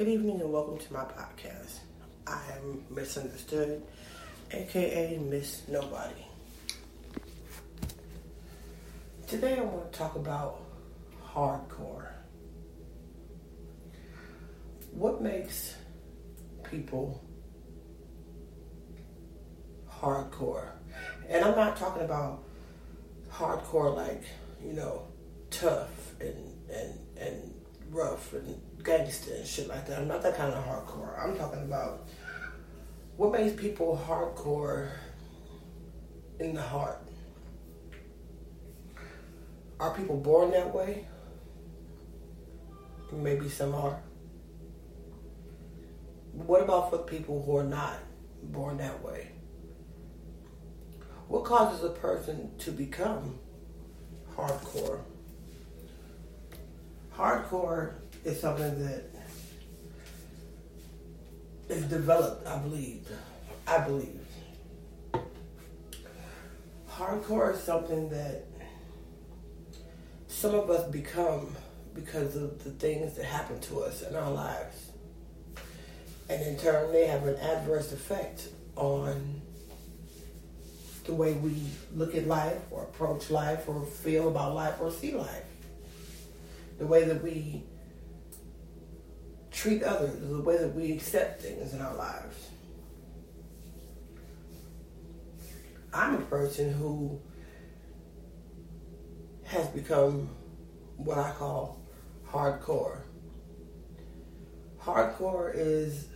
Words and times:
Good 0.00 0.08
evening 0.08 0.40
and 0.40 0.50
welcome 0.50 0.78
to 0.78 0.92
my 0.94 1.04
podcast. 1.04 1.80
I 2.26 2.40
am 2.56 2.86
Misunderstood, 2.88 3.82
aka 4.50 5.18
Miss 5.18 5.68
Nobody. 5.68 6.26
Today 9.26 9.58
I 9.58 9.60
want 9.60 9.92
to 9.92 9.98
talk 9.98 10.16
about 10.16 10.62
hardcore. 11.22 12.06
What 14.92 15.20
makes 15.20 15.74
people 16.64 17.22
hardcore? 19.86 20.70
And 21.28 21.44
I'm 21.44 21.54
not 21.54 21.76
talking 21.76 22.04
about 22.04 22.42
hardcore 23.30 23.94
like, 23.94 24.22
you 24.64 24.72
know, 24.72 25.02
tough 25.50 26.14
and 26.22 26.58
and 26.70 26.98
and 27.18 27.54
rough 27.90 28.32
and 28.32 28.62
gangster 28.82 29.34
and 29.34 29.46
shit 29.46 29.68
like 29.68 29.86
that. 29.86 29.98
I'm 29.98 30.08
not 30.08 30.22
that 30.22 30.36
kind 30.36 30.52
of 30.52 30.64
hardcore. 30.64 31.22
I'm 31.22 31.36
talking 31.36 31.62
about 31.62 32.08
what 33.16 33.32
makes 33.32 33.60
people 33.60 34.00
hardcore 34.06 34.90
in 36.38 36.54
the 36.54 36.62
heart. 36.62 37.02
Are 39.78 39.94
people 39.94 40.16
born 40.16 40.50
that 40.52 40.74
way? 40.74 41.06
Maybe 43.12 43.48
some 43.48 43.74
are. 43.74 44.00
What 46.32 46.62
about 46.62 46.90
for 46.90 46.98
people 46.98 47.42
who 47.42 47.56
are 47.56 47.64
not 47.64 47.98
born 48.42 48.76
that 48.78 49.02
way? 49.02 49.32
What 51.28 51.44
causes 51.44 51.84
a 51.84 51.90
person 51.90 52.50
to 52.58 52.72
become 52.72 53.38
hardcore? 54.36 55.00
Hardcore 57.14 57.94
is 58.24 58.40
something 58.40 58.84
that 58.84 59.04
is 61.68 61.84
developed, 61.84 62.46
I 62.46 62.58
believe. 62.58 63.08
I 63.66 63.78
believe. 63.78 64.20
Hardcore 66.90 67.54
is 67.54 67.62
something 67.62 68.10
that 68.10 68.44
some 70.28 70.54
of 70.54 70.70
us 70.70 70.90
become 70.90 71.54
because 71.94 72.36
of 72.36 72.62
the 72.64 72.70
things 72.70 73.16
that 73.16 73.24
happen 73.24 73.60
to 73.60 73.80
us 73.80 74.02
in 74.02 74.14
our 74.14 74.30
lives. 74.30 74.90
And 76.28 76.42
in 76.42 76.56
turn, 76.56 76.92
they 76.92 77.06
have 77.06 77.26
an 77.26 77.36
adverse 77.36 77.92
effect 77.92 78.48
on 78.76 79.40
the 81.04 81.14
way 81.14 81.32
we 81.32 81.56
look 81.94 82.14
at 82.14 82.26
life 82.26 82.60
or 82.70 82.84
approach 82.84 83.30
life 83.30 83.68
or 83.68 83.84
feel 83.84 84.28
about 84.28 84.54
life 84.54 84.74
or 84.80 84.90
see 84.90 85.12
life. 85.12 85.44
The 86.78 86.86
way 86.86 87.04
that 87.04 87.22
we 87.22 87.64
treat 89.60 89.82
others, 89.82 90.18
the 90.18 90.40
way 90.40 90.56
that 90.56 90.74
we 90.74 90.90
accept 90.92 91.42
things 91.42 91.74
in 91.74 91.82
our 91.82 91.94
lives. 91.94 92.48
I'm 95.92 96.14
a 96.14 96.22
person 96.22 96.72
who 96.72 97.20
has 99.44 99.66
become 99.68 100.30
what 100.96 101.18
I 101.18 101.32
call 101.32 101.78
hardcore. 102.26 103.02
Hardcore 104.80 105.52
is 105.54 106.06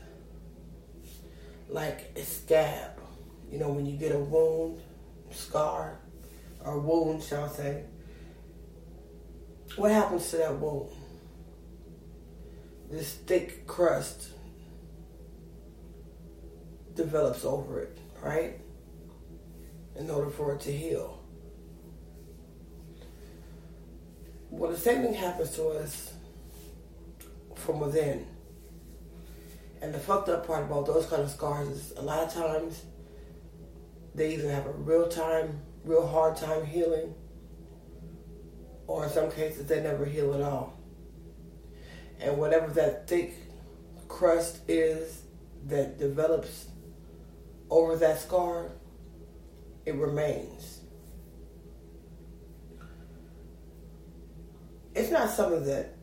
like 1.68 2.12
a 2.16 2.22
scab. 2.22 2.92
You 3.50 3.58
know, 3.58 3.68
when 3.68 3.84
you 3.84 3.98
get 3.98 4.12
a 4.12 4.18
wound, 4.18 4.80
scar, 5.30 5.98
or 6.64 6.78
wound, 6.78 7.22
shall 7.22 7.44
I 7.44 7.48
say, 7.48 7.84
what 9.76 9.90
happens 9.90 10.30
to 10.30 10.38
that 10.38 10.58
wound? 10.58 11.03
This 12.94 13.12
thick 13.12 13.66
crust 13.66 14.28
develops 16.94 17.44
over 17.44 17.80
it, 17.80 17.98
right? 18.22 18.60
In 19.96 20.08
order 20.08 20.30
for 20.30 20.54
it 20.54 20.60
to 20.60 20.70
heal. 20.70 21.20
Well, 24.48 24.70
the 24.70 24.78
same 24.78 25.02
thing 25.02 25.14
happens 25.14 25.56
to 25.56 25.70
us 25.70 26.12
from 27.56 27.80
within. 27.80 28.28
And 29.82 29.92
the 29.92 29.98
fucked 29.98 30.28
up 30.28 30.46
part 30.46 30.62
about 30.62 30.86
those 30.86 31.06
kind 31.06 31.22
of 31.22 31.30
scars 31.30 31.66
is 31.66 31.92
a 31.96 32.02
lot 32.02 32.28
of 32.28 32.32
times 32.32 32.84
they 34.14 34.34
either 34.34 34.52
have 34.52 34.66
a 34.66 34.72
real 34.72 35.08
time, 35.08 35.62
real 35.84 36.06
hard 36.06 36.36
time 36.36 36.64
healing, 36.64 37.12
or 38.86 39.02
in 39.02 39.10
some 39.10 39.32
cases 39.32 39.66
they 39.66 39.82
never 39.82 40.04
heal 40.04 40.32
at 40.32 40.42
all. 40.42 40.73
And 42.20 42.38
whatever 42.38 42.72
that 42.72 43.08
thick 43.08 43.34
crust 44.08 44.60
is 44.68 45.22
that 45.66 45.98
develops 45.98 46.66
over 47.70 47.96
that 47.96 48.20
scar, 48.20 48.70
it 49.84 49.94
remains. 49.94 50.80
It's 54.94 55.10
not 55.10 55.30
something 55.30 55.64
that 55.64 55.94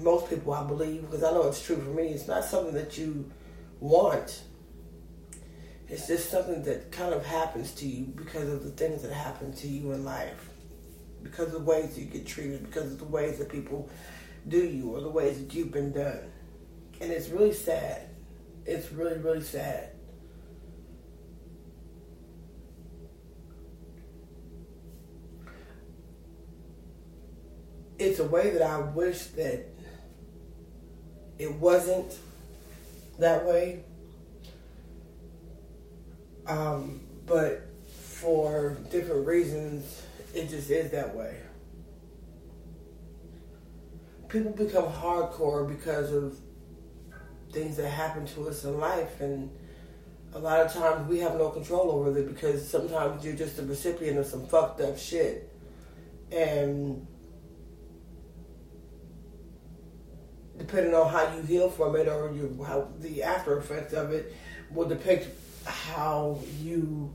most 0.00 0.30
people, 0.30 0.52
I 0.52 0.64
believe, 0.64 1.02
because 1.02 1.24
I 1.24 1.32
know 1.32 1.48
it's 1.48 1.64
true 1.64 1.76
for 1.76 1.90
me, 1.90 2.08
it's 2.08 2.28
not 2.28 2.44
something 2.44 2.74
that 2.74 2.96
you 2.96 3.30
want. 3.80 4.42
It's 5.88 6.06
just 6.06 6.30
something 6.30 6.62
that 6.64 6.92
kind 6.92 7.14
of 7.14 7.24
happens 7.24 7.72
to 7.76 7.86
you 7.86 8.04
because 8.04 8.48
of 8.48 8.62
the 8.62 8.70
things 8.70 9.02
that 9.02 9.12
happen 9.12 9.52
to 9.54 9.68
you 9.68 9.92
in 9.92 10.04
life, 10.04 10.50
because 11.22 11.46
of 11.46 11.52
the 11.52 11.58
ways 11.60 11.98
you 11.98 12.04
get 12.04 12.26
treated, 12.26 12.66
because 12.66 12.92
of 12.92 12.98
the 12.98 13.06
ways 13.06 13.38
that 13.38 13.48
people 13.48 13.88
do 14.48 14.58
you 14.58 14.94
or 14.94 15.00
the 15.00 15.08
ways 15.08 15.38
that 15.38 15.54
you've 15.54 15.72
been 15.72 15.92
done. 15.92 16.20
And 17.00 17.12
it's 17.12 17.28
really 17.28 17.52
sad. 17.52 18.08
It's 18.66 18.90
really, 18.92 19.18
really 19.18 19.42
sad. 19.42 19.90
It's 27.98 28.20
a 28.20 28.24
way 28.24 28.50
that 28.50 28.62
I 28.62 28.78
wish 28.78 29.24
that 29.28 29.66
it 31.38 31.52
wasn't 31.54 32.16
that 33.18 33.44
way. 33.44 33.82
Um, 36.46 37.00
but 37.26 37.66
for 37.90 38.76
different 38.90 39.26
reasons, 39.26 40.02
it 40.34 40.48
just 40.48 40.70
is 40.70 40.90
that 40.92 41.14
way 41.14 41.36
people 44.28 44.52
become 44.52 44.84
hardcore 44.84 45.66
because 45.66 46.12
of 46.12 46.38
things 47.52 47.76
that 47.76 47.88
happen 47.88 48.26
to 48.26 48.48
us 48.48 48.64
in 48.64 48.78
life 48.78 49.20
and 49.20 49.50
a 50.34 50.38
lot 50.38 50.60
of 50.60 50.72
times 50.72 51.08
we 51.08 51.18
have 51.18 51.36
no 51.36 51.48
control 51.50 51.90
over 51.90 52.16
it 52.18 52.28
because 52.28 52.68
sometimes 52.68 53.24
you're 53.24 53.34
just 53.34 53.58
a 53.58 53.62
recipient 53.62 54.18
of 54.18 54.26
some 54.26 54.46
fucked 54.46 54.80
up 54.80 54.98
shit. 54.98 55.50
And 56.30 57.06
depending 60.58 60.94
on 60.94 61.10
how 61.10 61.34
you 61.34 61.42
heal 61.42 61.70
from 61.70 61.96
it 61.96 62.08
or 62.08 62.30
you, 62.32 62.62
how 62.66 62.88
the 62.98 63.22
after 63.22 63.56
effects 63.58 63.94
of 63.94 64.12
it 64.12 64.34
will 64.70 64.88
depict 64.88 65.28
how 65.64 66.38
you 66.60 67.12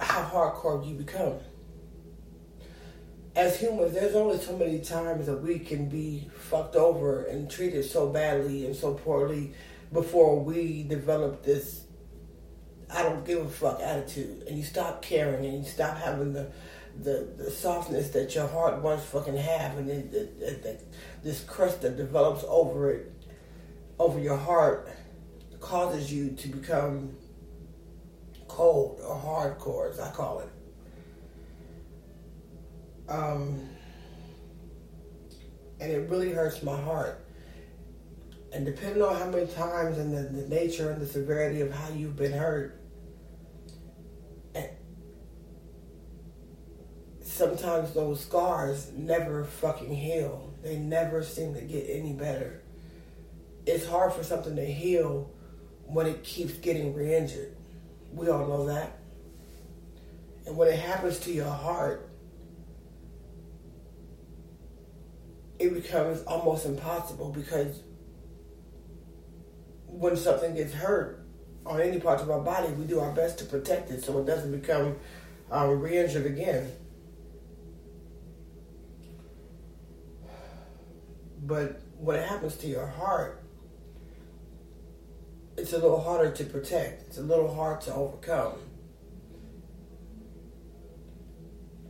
how 0.00 0.22
hardcore 0.24 0.86
you 0.86 0.94
become 0.94 1.34
as 3.34 3.58
humans, 3.58 3.94
there's 3.94 4.14
only 4.14 4.38
so 4.38 4.56
many 4.56 4.80
times 4.80 5.26
that 5.26 5.40
we 5.40 5.58
can 5.58 5.88
be 5.88 6.28
fucked 6.36 6.76
over 6.76 7.24
and 7.24 7.50
treated 7.50 7.84
so 7.84 8.08
badly 8.08 8.66
and 8.66 8.76
so 8.76 8.94
poorly 8.94 9.54
before 9.92 10.38
we 10.38 10.82
develop 10.82 11.42
this 11.42 11.84
I 12.94 13.02
don't 13.02 13.24
give 13.24 13.44
a 13.44 13.48
fuck 13.48 13.80
attitude. 13.80 14.44
And 14.46 14.58
you 14.58 14.64
stop 14.64 15.00
caring 15.00 15.46
and 15.46 15.64
you 15.64 15.70
stop 15.70 15.96
having 15.96 16.32
the 16.32 16.52
the, 17.00 17.26
the 17.38 17.50
softness 17.50 18.10
that 18.10 18.34
your 18.34 18.46
heart 18.46 18.82
once 18.82 19.02
fucking 19.04 19.36
have 19.36 19.78
and 19.78 19.88
this 21.22 21.42
crust 21.44 21.80
that 21.80 21.96
develops 21.96 22.44
over 22.46 22.90
it 22.90 23.10
over 23.98 24.20
your 24.20 24.36
heart 24.36 24.90
causes 25.58 26.12
you 26.12 26.32
to 26.32 26.48
become 26.48 27.16
cold 28.46 29.00
or 29.02 29.16
hardcore 29.16 29.90
as 29.90 30.00
I 30.00 30.10
call 30.10 30.40
it 30.40 30.50
um, 33.12 33.68
and 35.80 35.92
it 35.92 36.08
really 36.08 36.32
hurts 36.32 36.62
my 36.62 36.80
heart. 36.80 37.24
And 38.52 38.64
depending 38.66 39.02
on 39.02 39.16
how 39.16 39.28
many 39.30 39.46
times 39.46 39.98
and 39.98 40.16
the, 40.16 40.22
the 40.22 40.48
nature 40.48 40.90
and 40.90 41.00
the 41.00 41.06
severity 41.06 41.60
of 41.60 41.72
how 41.72 41.88
you've 41.90 42.16
been 42.16 42.32
hurt, 42.32 42.82
sometimes 47.32 47.92
those 47.92 48.20
scars 48.20 48.92
never 48.94 49.44
fucking 49.44 49.94
heal. 49.94 50.52
They 50.62 50.76
never 50.76 51.22
seem 51.22 51.54
to 51.54 51.60
get 51.62 51.86
any 51.88 52.12
better. 52.12 52.62
It's 53.66 53.86
hard 53.86 54.12
for 54.12 54.22
something 54.22 54.54
to 54.56 54.64
heal 54.64 55.30
when 55.86 56.06
it 56.06 56.22
keeps 56.22 56.52
getting 56.54 56.94
re 56.94 57.14
injured. 57.14 57.56
We 58.12 58.28
all 58.28 58.46
know 58.46 58.66
that. 58.66 58.98
And 60.46 60.56
when 60.56 60.68
it 60.68 60.78
happens 60.78 61.18
to 61.20 61.32
your 61.32 61.50
heart, 61.50 62.11
it 65.62 65.74
becomes 65.74 66.22
almost 66.24 66.66
impossible 66.66 67.30
because 67.30 67.82
when 69.86 70.16
something 70.16 70.54
gets 70.54 70.72
hurt 70.72 71.24
on 71.64 71.80
any 71.80 72.00
part 72.00 72.20
of 72.20 72.30
our 72.30 72.40
body, 72.40 72.72
we 72.72 72.84
do 72.84 72.98
our 72.98 73.12
best 73.12 73.38
to 73.38 73.44
protect 73.44 73.90
it 73.90 74.02
so 74.02 74.18
it 74.18 74.26
doesn't 74.26 74.50
become 74.50 74.96
um, 75.50 75.80
re-injured 75.80 76.26
again. 76.26 76.72
But 81.44 81.80
when 81.98 82.16
it 82.16 82.28
happens 82.28 82.56
to 82.58 82.66
your 82.66 82.86
heart, 82.86 83.42
it's 85.56 85.72
a 85.72 85.78
little 85.78 86.00
harder 86.00 86.30
to 86.30 86.44
protect. 86.44 87.02
It's 87.02 87.18
a 87.18 87.22
little 87.22 87.52
hard 87.54 87.80
to 87.82 87.94
overcome. 87.94 88.54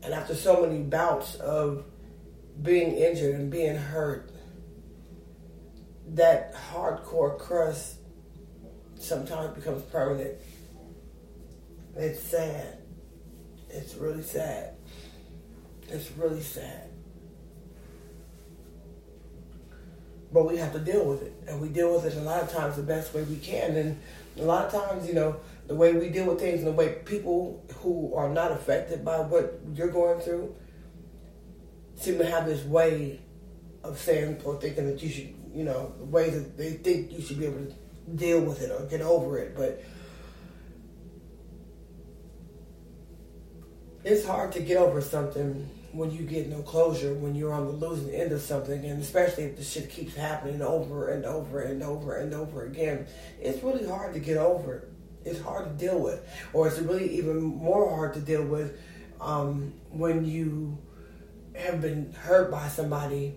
And 0.03 0.13
after 0.13 0.35
so 0.35 0.63
many 0.67 0.81
bouts 0.81 1.37
of 1.37 1.85
being 2.61 2.93
injured 2.93 3.35
and 3.35 3.51
being 3.51 3.77
hurt, 3.77 4.31
that 6.09 6.55
hardcore 6.55 7.39
crust 7.39 7.97
sometimes 8.99 9.55
becomes 9.55 9.83
permanent. 9.85 10.39
It's 11.97 12.23
sad. 12.23 12.79
It's 13.71 13.95
really 13.95 14.23
sad. 14.23 14.75
It's 15.89 16.11
really 16.13 16.43
sad. 16.43 16.89
But 20.33 20.49
we 20.49 20.57
have 20.57 20.73
to 20.73 20.79
deal 20.79 21.05
with 21.05 21.23
it. 21.23 21.35
And 21.47 21.61
we 21.61 21.69
deal 21.69 21.95
with 21.95 22.07
it 22.07 22.17
a 22.17 22.21
lot 22.21 22.43
of 22.43 22.51
times 22.51 22.77
the 22.77 22.83
best 22.83 23.13
way 23.13 23.23
we 23.25 23.37
can. 23.37 23.77
And 23.77 24.01
a 24.39 24.43
lot 24.43 24.67
of 24.67 24.73
times, 24.73 25.07
you 25.07 25.15
know, 25.15 25.37
the 25.67 25.75
way 25.75 25.93
we 25.93 26.09
deal 26.09 26.27
with 26.27 26.41
things 26.41 26.59
and 26.59 26.67
the 26.67 26.73
way 26.73 27.01
people 27.05 27.63
who 27.77 28.15
are 28.15 28.29
not 28.29 28.53
affected 28.53 29.05
by 29.05 29.21
what 29.21 29.61
you're 29.75 29.89
going 29.89 30.21
through 30.21 30.55
seem 32.03 32.19
to 32.19 32.27
have 32.27 32.47
this 32.47 32.65
way 32.65 33.21
of 33.85 33.99
saying 33.99 34.41
or 34.45 34.61
thinking 34.61 34.87
that 34.87 35.03
you 35.03 35.11
should, 35.11 35.35
you 35.55 35.65
know, 35.65 35.95
the 35.99 36.05
way 36.05 36.31
that 36.31 36.57
they 36.57 36.73
think 36.73 37.13
you 37.13 37.23
should 37.23 37.39
be 37.39 37.47
able 37.47 37.65
to 37.65 37.73
deal 38.17 38.41
with 38.41 38.63
it 38.63 38.71
or 38.71 38.85
get 38.87 39.01
over 39.01 39.39
it. 39.39 39.57
But 39.57 39.83
it's 44.05 44.27
hard 44.27 44.53
to 44.53 44.61
get 44.61 44.77
over 44.79 45.01
something 45.01 45.69
when 45.93 46.11
you 46.11 46.23
get 46.23 46.49
no 46.49 46.63
closure, 46.63 47.13
when 47.15 47.35
you're 47.35 47.53
on 47.53 47.67
the 47.67 47.73
losing 47.73 48.15
end 48.15 48.33
of 48.33 48.41
something, 48.41 48.85
and 48.85 49.01
especially 49.03 49.45
if 49.45 49.57
the 49.57 49.65
shit 49.65 49.91
keeps 49.91 50.15
happening 50.15 50.63
over 50.63 51.11
and 51.11 51.25
over 51.25 51.61
and 51.61 51.83
over 51.83 52.17
and 52.17 52.33
over 52.33 52.65
again, 52.65 53.07
it's 53.41 53.63
really 53.63 53.87
hard 53.87 54.15
to 54.15 54.21
get 54.21 54.39
over 54.39 54.77
it. 54.77 54.89
It's 55.25 55.41
hard 55.41 55.67
to 55.67 55.85
deal 55.85 56.01
with, 56.01 56.27
or 56.53 56.67
it's 56.67 56.79
really 56.79 57.19
even 57.19 57.43
more 57.43 57.89
hard 57.91 58.15
to 58.15 58.21
deal 58.21 58.43
with 58.43 58.81
um, 59.21 59.73
when 59.91 60.25
you 60.25 60.79
have 61.55 61.81
been 61.81 62.13
hurt 62.13 62.51
by 62.51 62.69
somebody, 62.69 63.35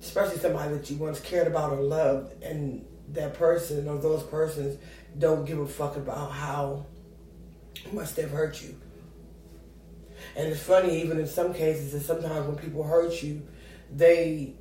especially 0.00 0.38
somebody 0.38 0.74
that 0.74 0.90
you 0.90 0.96
once 0.96 1.20
cared 1.20 1.46
about 1.46 1.72
or 1.72 1.82
loved, 1.82 2.42
and 2.42 2.84
that 3.12 3.34
person 3.34 3.88
or 3.88 3.98
those 3.98 4.22
persons 4.24 4.78
don't 5.18 5.44
give 5.44 5.58
a 5.58 5.66
fuck 5.66 5.96
about 5.96 6.32
how 6.32 6.86
much 7.92 8.14
they've 8.14 8.30
hurt 8.30 8.62
you. 8.62 8.74
And 10.36 10.48
it's 10.48 10.62
funny, 10.62 11.02
even 11.02 11.18
in 11.18 11.26
some 11.26 11.52
cases, 11.54 11.92
that 11.92 12.00
sometimes 12.00 12.46
when 12.46 12.56
people 12.56 12.82
hurt 12.82 13.22
you, 13.22 13.42
they 13.92 14.54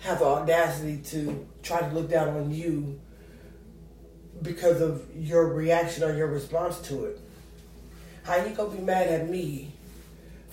have 0.00 0.18
the 0.18 0.24
audacity 0.24 0.98
to 0.98 1.46
try 1.62 1.80
to 1.80 1.94
look 1.94 2.10
down 2.10 2.28
on 2.28 2.52
you 2.52 3.00
because 4.42 4.80
of 4.80 5.04
your 5.16 5.48
reaction 5.54 6.04
or 6.04 6.14
your 6.14 6.26
response 6.26 6.78
to 6.80 7.06
it. 7.06 7.20
How 8.24 8.36
you 8.36 8.54
gonna 8.54 8.74
be 8.74 8.82
mad 8.82 9.08
at 9.08 9.28
me 9.28 9.72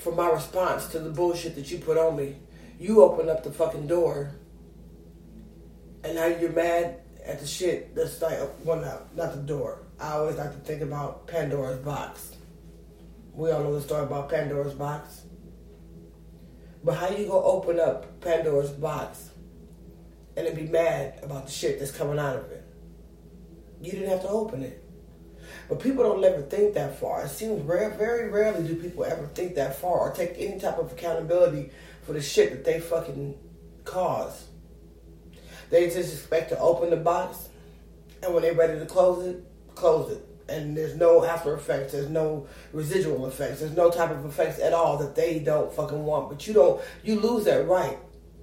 for 0.02 0.12
my 0.12 0.28
response 0.30 0.88
to 0.88 1.00
the 1.00 1.12
bullshit 1.12 1.56
that 1.56 1.70
you 1.72 1.78
put 1.78 1.98
on 1.98 2.16
me? 2.16 2.38
You 2.80 3.04
open 3.04 3.30
up 3.30 3.44
the 3.44 3.52
fucking 3.52 3.86
door 3.86 4.36
and 6.04 6.16
now 6.16 6.26
you're 6.26 6.52
mad 6.52 7.02
at 7.24 7.40
the 7.40 7.46
shit 7.46 7.94
that's 7.96 8.20
like 8.22 8.40
well 8.64 8.82
not 8.82 9.16
not 9.16 9.36
the 9.36 9.42
door. 9.42 9.84
I 10.00 10.14
always 10.14 10.38
like 10.38 10.52
to 10.52 10.58
think 10.60 10.82
about 10.82 11.28
Pandora's 11.28 11.80
box. 11.80 12.36
We 13.34 13.52
all 13.52 13.64
know 13.64 13.76
the 13.76 13.82
story 13.82 14.04
about 14.04 14.30
Pandora's 14.30 14.74
box. 14.74 15.22
But 16.84 16.96
how 16.96 17.10
you 17.10 17.28
gonna 17.28 17.46
open 17.46 17.80
up 17.80 18.20
Pandora's 18.22 18.72
box 18.72 19.30
and 20.36 20.48
then 20.48 20.56
be 20.56 20.64
mad 20.64 21.20
about 21.22 21.46
the 21.46 21.52
shit 21.52 21.78
that's 21.78 21.92
coming 21.92 22.18
out 22.18 22.38
of 22.38 22.52
it? 22.52 22.66
You 23.80 23.92
didn't 23.92 24.10
have 24.10 24.22
to 24.24 24.30
open 24.30 24.64
it. 24.64 24.81
But 25.72 25.80
people 25.80 26.04
don't 26.04 26.22
ever 26.22 26.42
think 26.42 26.74
that 26.74 27.00
far. 27.00 27.24
It 27.24 27.30
seems 27.30 27.64
rare, 27.64 27.92
very 27.92 28.28
rarely 28.28 28.68
do 28.68 28.76
people 28.76 29.06
ever 29.06 29.26
think 29.28 29.56
that 29.56 29.78
far 29.78 30.00
or 30.00 30.12
take 30.12 30.34
any 30.38 30.60
type 30.60 30.78
of 30.78 30.92
accountability 30.92 31.70
for 32.02 32.12
the 32.12 32.22
shit 32.22 32.52
that 32.52 32.66
they 32.66 32.82
fucking 32.82 33.38
cause. 33.86 34.48
They 35.70 35.86
just 35.86 36.14
expect 36.14 36.50
to 36.50 36.60
open 36.60 36.90
the 36.90 36.98
box, 36.98 37.48
and 38.22 38.34
when 38.34 38.44
they're 38.44 38.54
ready 38.54 38.80
to 38.80 38.86
close 38.86 39.26
it, 39.26 39.46
close 39.74 40.12
it. 40.12 40.28
And 40.50 40.76
there's 40.76 40.98
no 40.98 41.24
after 41.24 41.54
effects, 41.54 41.94
there's 41.94 42.10
no 42.10 42.48
residual 42.74 43.26
effects, 43.28 43.62
there's 43.62 43.72
no 43.72 43.90
type 43.90 44.12
of 44.12 44.26
effects 44.26 44.60
at 44.60 44.74
all 44.74 44.98
that 44.98 45.16
they 45.16 45.40
don't 45.40 45.74
fucking 45.74 46.04
want. 46.04 46.28
But 46.28 46.46
you 46.48 46.54
don't, 46.54 46.82
you 47.02 47.18
lose 47.18 47.46
that 47.46 47.66
right 47.66 47.98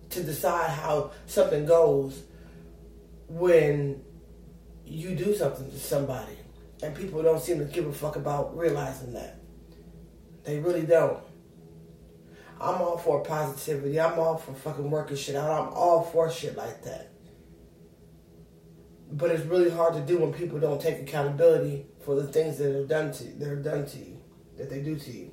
to 0.09 0.23
decide 0.23 0.71
how 0.71 1.11
something 1.27 1.67
goes 1.67 2.23
when 3.29 4.03
you 4.87 5.15
do 5.15 5.35
something 5.35 5.71
to 5.71 5.79
somebody. 5.79 6.39
And 6.83 6.95
people 6.95 7.23
don't 7.23 7.41
seem 7.41 7.59
to 7.59 7.65
give 7.65 7.87
a 7.87 7.93
fuck 7.93 8.17
about 8.17 8.57
realizing 8.57 9.13
that. 9.15 9.41
They 10.45 10.59
really 10.59 10.83
don't. 10.83 11.19
I'm 12.61 12.81
all 12.81 12.99
for 12.99 13.23
positivity. 13.23 14.01
I'm 14.01 14.19
all 14.19 14.37
for 14.37 14.53
fucking 14.53 14.91
working 14.91 15.17
shit 15.17 15.37
out. 15.37 15.51
I'm 15.51 15.73
all 15.73 16.03
for 16.05 16.31
shit 16.31 16.57
like 16.57 16.83
that. 16.85 17.13
But 19.11 19.31
it's 19.31 19.45
really 19.45 19.71
hard 19.71 19.95
to 19.95 20.01
do 20.01 20.19
when 20.19 20.33
people 20.33 20.59
don't 20.59 20.81
take 20.81 21.01
accountability 21.01 21.87
for 22.05 22.15
the 22.15 22.27
things 22.27 22.59
that 22.59 22.75
are 22.75 22.87
done 22.87 23.13
to 23.13 23.25
that 23.25 23.49
are 23.49 23.63
done 23.63 23.87
to 23.87 23.99
you, 23.99 24.21
that 24.57 24.71
they 24.71 24.81
do 24.83 24.97
to 24.97 25.11
you. 25.11 25.33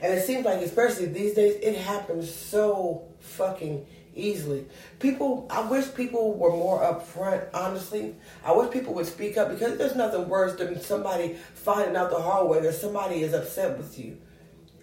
And 0.00 0.12
it 0.12 0.24
seems 0.24 0.44
like, 0.44 0.60
especially 0.60 1.06
these 1.06 1.34
days, 1.34 1.56
it 1.62 1.76
happens 1.76 2.34
so 2.34 3.08
fucking 3.20 3.86
easily. 4.14 4.66
People, 4.98 5.46
I 5.50 5.68
wish 5.68 5.94
people 5.94 6.34
were 6.34 6.50
more 6.50 6.80
upfront, 6.80 7.46
honestly. 7.54 8.14
I 8.44 8.52
wish 8.52 8.70
people 8.70 8.94
would 8.94 9.06
speak 9.06 9.36
up 9.36 9.50
because 9.50 9.78
there's 9.78 9.96
nothing 9.96 10.28
worse 10.28 10.56
than 10.56 10.80
somebody 10.80 11.36
finding 11.54 11.96
out 11.96 12.10
the 12.10 12.20
hard 12.20 12.48
way 12.48 12.60
that 12.60 12.74
somebody 12.74 13.22
is 13.22 13.32
upset 13.32 13.78
with 13.78 13.98
you 13.98 14.18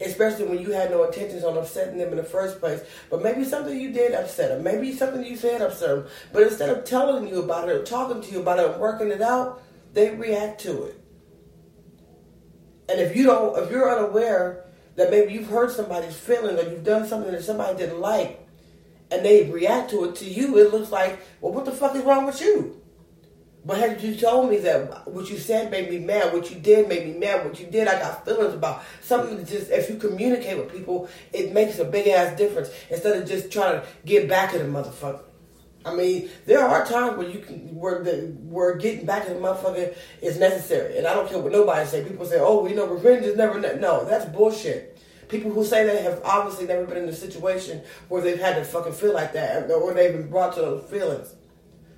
especially 0.02 0.46
when 0.46 0.60
you 0.60 0.72
had 0.72 0.92
no 0.92 1.04
intentions 1.04 1.44
on 1.44 1.58
upsetting 1.58 1.98
them 1.98 2.10
in 2.10 2.18
the 2.18 2.24
first 2.24 2.60
place. 2.60 2.82
But 3.10 3.22
maybe 3.22 3.44
something 3.44 3.80
you 3.80 3.92
did 3.92 4.14
upset 4.14 4.50
them. 4.50 4.64
Maybe 4.64 4.94
something 4.94 5.24
you 5.24 5.36
said 5.36 5.62
upset 5.62 5.90
them. 5.90 6.08
But 6.32 6.44
instead 6.44 6.70
of 6.70 6.86
telling 6.86 7.28
you 7.28 7.44
about 7.44 7.70
it 7.70 7.76
or 7.76 7.84
talking 7.84 8.22
to 8.22 8.32
you 8.32 8.42
about 8.42 8.60
it 8.60 8.80
working 8.80 9.12
it 9.12 9.22
out, 9.22 9.62
they 9.94 10.16
react 10.16 10.62
to 10.62 10.84
it. 10.86 11.02
And 12.88 13.00
if 13.00 13.16
you 13.16 13.24
don't, 13.24 13.62
if 13.62 13.70
you're 13.70 13.90
unaware 13.96 14.66
that 14.96 15.12
maybe 15.12 15.34
you've 15.34 15.50
hurt 15.50 15.72
somebody's 15.72 16.16
feeling 16.16 16.58
or 16.58 16.70
you've 16.70 16.84
done 16.84 17.08
something 17.08 17.32
that 17.32 17.44
somebody 17.44 17.78
didn't 17.78 18.00
like, 18.00 18.48
and 19.12 19.26
they 19.26 19.50
react 19.50 19.92
to 19.92 20.06
it 20.06 20.16
to 20.18 20.26
you, 20.26 20.58
it 20.58 20.72
looks 20.72 20.92
like, 20.92 21.20
well, 21.42 21.54
what 21.54 21.66
the 21.66 21.72
fuck 21.72 21.96
is 21.96 22.04
wrong 22.04 22.26
with 22.26 22.42
you? 22.42 22.80
But 23.66 23.78
had 23.78 24.02
you 24.02 24.16
told 24.16 24.50
me 24.50 24.58
that 24.60 25.08
what 25.08 25.30
you 25.30 25.38
said 25.38 25.70
made 25.70 25.90
me 25.90 26.00
mad, 26.00 26.34
what 26.34 26.50
you 26.50 26.58
did 26.58 26.88
made 26.88 27.08
me 27.08 27.20
mad, 27.20 27.46
what 27.46 27.60
you 27.60 27.68
did 27.68 27.88
I 27.88 28.00
got 28.00 28.24
feelings 28.24 28.54
about. 28.54 28.84
Something 29.02 29.46
just, 29.46 29.70
if 29.70 29.90
you 29.90 29.98
communicate 29.98 30.58
with 30.58 30.72
people, 30.72 31.10
it 31.34 31.52
makes 31.52 31.78
a 31.80 31.86
big 31.86 32.08
ass 32.08 32.38
difference 32.38 32.70
instead 32.90 33.22
of 33.22 33.28
just 33.28 33.52
trying 33.52 33.82
to 33.82 33.88
get 34.06 34.30
back 34.30 34.54
at 34.54 34.62
a 34.62 34.64
motherfucker. 34.64 35.24
I 35.86 35.94
mean, 35.96 36.30
there 36.46 36.64
are 36.66 36.86
times 36.86 37.18
where 37.18 37.30
you 37.30 37.40
can, 37.40 37.76
where 37.76 38.04
the, 38.04 38.36
where 38.44 38.76
getting 38.76 39.06
back 39.06 39.24
at 39.24 39.32
a 39.32 39.40
motherfucker 39.40 39.96
is 40.22 40.38
necessary, 40.38 40.98
and 40.98 41.08
I 41.08 41.14
don't 41.14 41.30
care 41.30 41.40
what 41.40 41.54
nobody 41.54 41.88
say. 41.88 42.04
People 42.04 42.26
say, 42.26 42.38
"Oh, 42.38 42.68
you 42.68 42.76
know, 42.76 42.86
revenge 42.86 43.26
is 43.26 43.38
never." 43.38 43.60
Ne-. 43.60 43.80
No, 43.80 44.04
that's 44.04 44.26
bullshit. 44.26 44.99
People 45.30 45.52
who 45.52 45.64
say 45.64 45.86
that 45.86 46.04
have 46.04 46.22
obviously 46.26 46.66
never 46.66 46.86
been 46.86 46.98
in 46.98 47.08
a 47.08 47.14
situation 47.14 47.82
where 48.10 48.22
they've 48.22 48.40
had 48.40 48.56
to 48.56 48.66
fucking 48.66 48.94
feel 48.94 49.14
like 49.14 49.32
that, 49.34 49.72
or 49.72 49.94
they've 49.94 50.12
been 50.12 50.30
brought 50.30 50.56
to 50.56 50.62
those 50.62 50.90
feelings. 50.90 51.34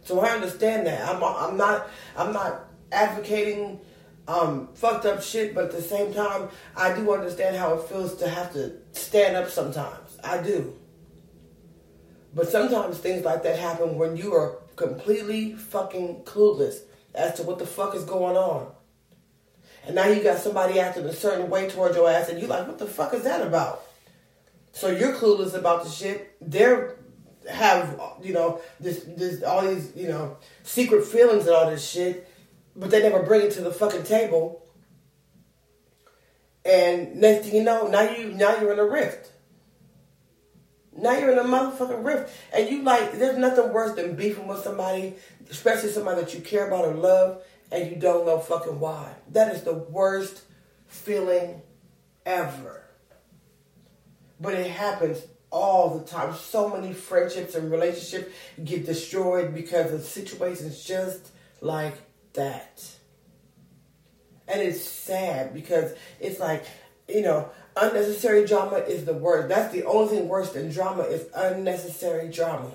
So 0.03 0.19
I 0.19 0.29
understand 0.29 0.85
that. 0.85 1.07
I'm 1.07 1.23
I'm 1.23 1.57
not 1.57 1.89
I'm 2.15 2.33
not 2.33 2.67
advocating 2.91 3.79
um, 4.27 4.69
fucked 4.73 5.05
up 5.05 5.21
shit, 5.21 5.55
but 5.55 5.65
at 5.65 5.71
the 5.71 5.81
same 5.81 6.13
time, 6.13 6.49
I 6.75 6.93
do 6.93 7.13
understand 7.13 7.55
how 7.55 7.73
it 7.75 7.87
feels 7.87 8.15
to 8.17 8.29
have 8.29 8.53
to 8.53 8.73
stand 8.91 9.35
up 9.35 9.49
sometimes. 9.49 10.17
I 10.23 10.41
do. 10.41 10.77
But 12.33 12.49
sometimes 12.49 12.97
things 12.97 13.25
like 13.25 13.43
that 13.43 13.59
happen 13.59 13.97
when 13.97 14.15
you 14.15 14.33
are 14.33 14.59
completely 14.75 15.53
fucking 15.53 16.23
clueless 16.23 16.79
as 17.13 17.33
to 17.35 17.43
what 17.43 17.59
the 17.59 17.65
fuck 17.65 17.93
is 17.95 18.05
going 18.05 18.37
on. 18.37 18.71
And 19.85 19.95
now 19.95 20.07
you 20.07 20.21
got 20.23 20.37
somebody 20.39 20.79
acting 20.79 21.05
a 21.05 21.13
certain 21.13 21.49
way 21.49 21.69
towards 21.69 21.95
your 21.95 22.09
ass, 22.09 22.29
and 22.29 22.39
you're 22.39 22.49
like, 22.49 22.67
what 22.67 22.77
the 22.77 22.85
fuck 22.85 23.13
is 23.13 23.23
that 23.23 23.41
about? 23.41 23.83
So 24.73 24.89
you're 24.89 25.13
clueless 25.13 25.53
about 25.53 25.83
the 25.83 25.89
shit. 25.89 26.35
They're 26.41 26.97
have 27.49 27.99
you 28.21 28.33
know 28.33 28.61
this 28.79 29.03
this 29.17 29.41
all 29.41 29.65
these 29.65 29.91
you 29.95 30.07
know 30.07 30.37
secret 30.63 31.03
feelings 31.03 31.47
and 31.47 31.55
all 31.55 31.69
this 31.69 31.87
shit, 31.87 32.27
but 32.75 32.91
they 32.91 33.01
never 33.01 33.23
bring 33.23 33.41
it 33.41 33.51
to 33.53 33.61
the 33.61 33.71
fucking 33.71 34.03
table. 34.03 34.65
And 36.63 37.15
next 37.15 37.45
thing 37.45 37.55
you 37.55 37.63
know, 37.63 37.87
now 37.87 38.01
you 38.01 38.29
now 38.29 38.59
you're 38.59 38.73
in 38.73 38.79
a 38.79 38.85
rift. 38.85 39.31
Now 40.95 41.17
you're 41.17 41.31
in 41.31 41.39
a 41.39 41.43
motherfucking 41.43 42.05
rift. 42.05 42.33
And 42.53 42.69
you 42.69 42.83
like, 42.83 43.13
there's 43.13 43.37
nothing 43.37 43.71
worse 43.71 43.95
than 43.95 44.15
beefing 44.15 44.47
with 44.47 44.59
somebody, 44.59 45.15
especially 45.49 45.89
somebody 45.89 46.21
that 46.21 46.33
you 46.33 46.41
care 46.41 46.67
about 46.67 46.85
or 46.85 46.93
love, 46.93 47.41
and 47.71 47.89
you 47.89 47.95
don't 47.95 48.25
know 48.25 48.39
fucking 48.39 48.79
why. 48.79 49.13
That 49.31 49.55
is 49.55 49.63
the 49.63 49.73
worst 49.73 50.41
feeling 50.87 51.61
ever. 52.25 52.83
But 54.39 54.55
it 54.55 54.69
happens 54.69 55.21
all 55.51 55.97
the 55.97 56.05
time. 56.05 56.33
So 56.33 56.69
many 56.69 56.93
friendships 56.93 57.55
and 57.55 57.71
relationships 57.71 58.31
get 58.63 58.85
destroyed 58.85 59.53
because 59.53 59.93
of 59.93 60.01
situations 60.01 60.83
just 60.83 61.31
like 61.61 61.95
that. 62.33 62.83
And 64.47 64.61
it's 64.61 64.81
sad 64.81 65.53
because 65.53 65.93
it's 66.19 66.39
like, 66.39 66.65
you 67.07 67.21
know, 67.21 67.49
unnecessary 67.75 68.45
drama 68.45 68.77
is 68.77 69.05
the 69.05 69.13
worst. 69.13 69.49
That's 69.49 69.71
the 69.71 69.85
only 69.85 70.17
thing 70.17 70.27
worse 70.27 70.51
than 70.51 70.71
drama 70.71 71.03
is 71.03 71.27
unnecessary 71.33 72.29
drama. 72.29 72.71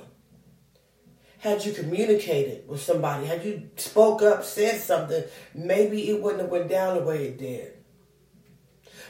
Had 1.39 1.65
you 1.65 1.73
communicated 1.73 2.67
with 2.69 2.83
somebody, 2.83 3.27
had 3.27 3.45
you 3.45 3.69
spoke 3.77 4.23
up, 4.23 4.45
said 4.45 4.81
something, 4.81 5.23
maybe 5.55 6.09
it 6.09 6.21
wouldn't 6.21 6.43
have 6.43 6.51
went 6.51 6.69
down 6.69 6.97
the 6.97 7.03
way 7.03 7.27
it 7.27 7.39
did. 7.39 7.73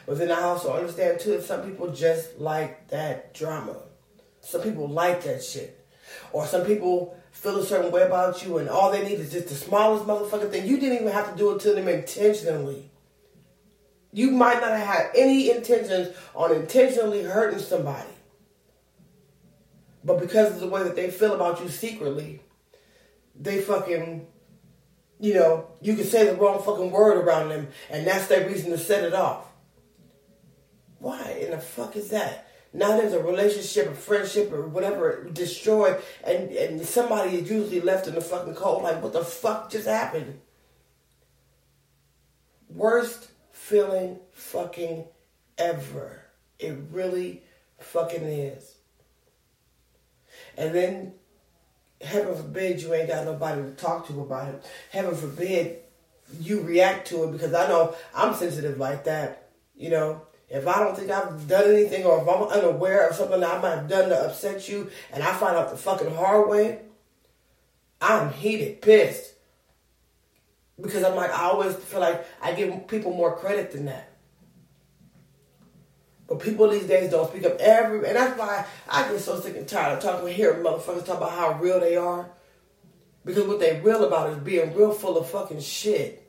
But 0.06 0.18
then 0.18 0.30
I 0.30 0.42
also 0.42 0.72
understand 0.72 1.20
too 1.20 1.32
that 1.32 1.44
some 1.44 1.62
people 1.62 1.92
just 1.92 2.38
like 2.38 2.88
that 2.88 3.34
drama. 3.34 3.76
Some 4.40 4.62
people 4.62 4.88
like 4.88 5.24
that 5.24 5.42
shit. 5.42 5.84
Or 6.32 6.46
some 6.46 6.64
people 6.64 7.16
feel 7.32 7.58
a 7.58 7.66
certain 7.66 7.90
way 7.90 8.02
about 8.02 8.44
you 8.44 8.58
and 8.58 8.68
all 8.68 8.90
they 8.90 9.04
need 9.04 9.18
is 9.18 9.32
just 9.32 9.48
the 9.48 9.54
smallest 9.54 10.04
motherfucking 10.04 10.50
thing. 10.50 10.66
You 10.66 10.78
didn't 10.78 11.00
even 11.00 11.12
have 11.12 11.32
to 11.32 11.36
do 11.36 11.54
it 11.54 11.60
to 11.62 11.72
them 11.72 11.88
intentionally. 11.88 12.90
You 14.12 14.30
might 14.30 14.60
not 14.60 14.70
have 14.70 14.86
had 14.86 15.10
any 15.14 15.50
intentions 15.50 16.16
on 16.34 16.54
intentionally 16.54 17.22
hurting 17.22 17.58
somebody. 17.58 18.08
But 20.06 20.20
because 20.20 20.54
of 20.54 20.60
the 20.60 20.68
way 20.68 20.84
that 20.84 20.94
they 20.94 21.10
feel 21.10 21.34
about 21.34 21.60
you 21.60 21.68
secretly, 21.68 22.40
they 23.34 23.60
fucking, 23.60 24.24
you 25.18 25.34
know, 25.34 25.66
you 25.80 25.96
can 25.96 26.04
say 26.04 26.24
the 26.24 26.36
wrong 26.36 26.62
fucking 26.62 26.92
word 26.92 27.16
around 27.16 27.48
them 27.48 27.68
and 27.90 28.06
that's 28.06 28.28
their 28.28 28.46
reason 28.46 28.70
to 28.70 28.78
set 28.78 29.02
it 29.02 29.14
off. 29.14 29.44
Why 31.00 31.38
in 31.42 31.50
the 31.50 31.58
fuck 31.58 31.96
is 31.96 32.10
that? 32.10 32.48
Now 32.72 32.96
there's 32.96 33.14
a 33.14 33.22
relationship, 33.22 33.88
a 33.88 33.94
friendship, 33.94 34.52
or 34.52 34.68
whatever 34.68 35.28
destroyed, 35.32 36.00
and, 36.22 36.50
and 36.50 36.86
somebody 36.86 37.38
is 37.38 37.50
usually 37.50 37.80
left 37.80 38.06
in 38.06 38.14
the 38.14 38.20
fucking 38.20 38.54
cold. 38.54 38.84
Like, 38.84 39.02
what 39.02 39.12
the 39.12 39.24
fuck 39.24 39.70
just 39.70 39.88
happened? 39.88 40.40
Worst 42.68 43.30
feeling 43.50 44.18
fucking 44.32 45.04
ever. 45.58 46.22
It 46.58 46.76
really 46.90 47.42
fucking 47.80 48.22
is. 48.22 48.75
And 50.56 50.74
then, 50.74 51.12
heaven 52.00 52.34
forbid, 52.34 52.80
you 52.80 52.94
ain't 52.94 53.08
got 53.08 53.24
nobody 53.24 53.62
to 53.62 53.70
talk 53.72 54.06
to 54.08 54.20
about 54.20 54.48
it. 54.48 54.64
Heaven 54.90 55.14
forbid 55.14 55.78
you 56.40 56.60
react 56.62 57.08
to 57.08 57.24
it 57.24 57.32
because 57.32 57.54
I 57.54 57.68
know 57.68 57.94
I'm 58.14 58.34
sensitive 58.34 58.78
like 58.78 59.04
that. 59.04 59.50
You 59.76 59.90
know, 59.90 60.22
if 60.48 60.66
I 60.66 60.78
don't 60.78 60.96
think 60.96 61.10
I've 61.10 61.46
done 61.48 61.70
anything 61.70 62.04
or 62.04 62.22
if 62.22 62.28
I'm 62.28 62.44
unaware 62.44 63.08
of 63.08 63.16
something 63.16 63.40
that 63.40 63.54
I 63.54 63.60
might 63.60 63.76
have 63.76 63.88
done 63.88 64.08
to 64.08 64.26
upset 64.26 64.68
you 64.68 64.90
and 65.12 65.22
I 65.22 65.32
find 65.32 65.56
out 65.56 65.70
the 65.70 65.76
fucking 65.76 66.14
hard 66.14 66.48
way, 66.48 66.80
I'm 68.00 68.32
heated, 68.32 68.82
pissed. 68.82 69.34
Because 70.80 71.04
I'm 71.04 71.16
like, 71.16 71.30
I 71.30 71.44
always 71.44 71.74
feel 71.74 72.00
like 72.00 72.26
I 72.42 72.52
give 72.52 72.86
people 72.86 73.12
more 73.12 73.36
credit 73.36 73.72
than 73.72 73.86
that. 73.86 74.15
But 76.28 76.40
people 76.40 76.68
these 76.68 76.86
days 76.86 77.10
don't 77.10 77.30
speak 77.30 77.44
up 77.44 77.56
every, 77.60 78.06
and 78.06 78.16
that's 78.16 78.38
why 78.38 78.66
I 78.88 79.08
get 79.08 79.20
so 79.20 79.38
sick 79.40 79.56
and 79.56 79.68
tired 79.68 79.96
of 79.96 80.02
talking, 80.02 80.34
hearing 80.34 80.64
motherfuckers 80.64 81.06
talk 81.06 81.18
about 81.18 81.32
how 81.32 81.58
real 81.60 81.78
they 81.78 81.96
are. 81.96 82.28
Because 83.24 83.46
what 83.46 83.60
they 83.60 83.80
real 83.80 84.04
about 84.04 84.30
is 84.30 84.38
being 84.38 84.74
real 84.74 84.92
full 84.92 85.18
of 85.18 85.30
fucking 85.30 85.60
shit. 85.60 86.22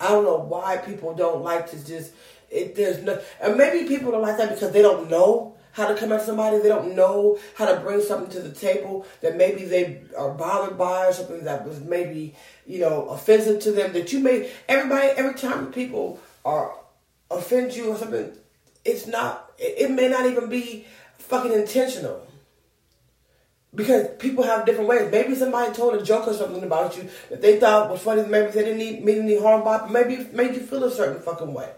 I 0.00 0.08
don't 0.08 0.24
know 0.24 0.38
why 0.38 0.76
people 0.76 1.14
don't 1.14 1.42
like 1.42 1.70
to 1.70 1.84
just 1.84 2.12
it, 2.50 2.74
there's 2.74 3.02
no, 3.02 3.20
and 3.40 3.56
maybe 3.56 3.86
people 3.86 4.12
don't 4.12 4.22
like 4.22 4.38
that 4.38 4.50
because 4.50 4.72
they 4.72 4.82
don't 4.82 5.10
know 5.10 5.54
how 5.72 5.86
to 5.86 5.94
come 5.94 6.12
at 6.12 6.22
somebody. 6.22 6.58
They 6.58 6.68
don't 6.68 6.96
know 6.96 7.38
how 7.54 7.72
to 7.72 7.80
bring 7.80 8.00
something 8.00 8.30
to 8.30 8.40
the 8.40 8.54
table 8.54 9.06
that 9.20 9.36
maybe 9.36 9.64
they 9.64 10.02
are 10.16 10.30
bothered 10.30 10.78
by 10.78 11.06
or 11.06 11.12
something 11.12 11.44
that 11.44 11.66
was 11.66 11.80
maybe, 11.80 12.34
you 12.66 12.80
know, 12.80 13.08
offensive 13.08 13.60
to 13.60 13.72
them. 13.72 13.92
That 13.92 14.12
you 14.12 14.20
may, 14.20 14.50
everybody, 14.68 15.08
every 15.08 15.34
time 15.34 15.72
people 15.72 16.20
are 16.44 16.72
offend 17.30 17.76
you 17.76 17.90
or 17.90 17.96
something, 17.96 18.32
it's 18.88 19.06
not, 19.06 19.52
it, 19.58 19.90
may 19.90 20.08
not 20.08 20.26
even 20.26 20.48
be 20.48 20.86
fucking 21.18 21.52
intentional. 21.52 22.26
Because 23.74 24.08
people 24.18 24.44
have 24.44 24.64
different 24.64 24.88
ways. 24.88 25.10
Maybe 25.12 25.34
somebody 25.34 25.72
told 25.74 25.94
a 25.94 26.02
joke 26.02 26.26
or 26.26 26.34
something 26.34 26.62
about 26.62 26.96
you 26.96 27.08
that 27.28 27.42
they 27.42 27.60
thought 27.60 27.90
was 27.90 28.00
funny. 28.00 28.22
Maybe 28.22 28.50
they 28.50 28.64
didn't 28.64 29.04
mean 29.04 29.20
any 29.20 29.38
harm 29.38 29.62
by, 29.62 29.84
it. 29.84 29.90
maybe 29.90 30.14
it 30.14 30.34
made 30.34 30.54
you 30.54 30.60
feel 30.60 30.84
a 30.84 30.90
certain 30.90 31.22
fucking 31.22 31.52
way. 31.52 31.70